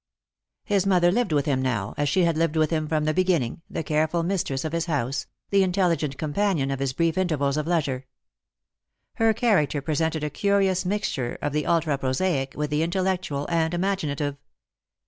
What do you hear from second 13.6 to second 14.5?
imaginative.